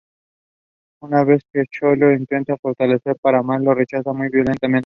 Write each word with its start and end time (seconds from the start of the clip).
Una 1.03 1.23
vez 1.23 1.43
más 1.45 1.53
el 1.61 1.67
Cholo 1.67 2.11
intenta 2.11 2.57
forzarla 2.57 2.97
pero 3.21 3.43
Mary 3.43 3.63
lo 3.63 3.75
rechaza 3.75 4.11
muy 4.13 4.29
violentamente. 4.29 4.79